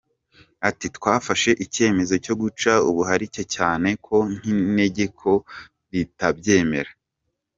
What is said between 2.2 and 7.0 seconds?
cyo guca ubuharike cyane ko n’itegeko ritabyemera.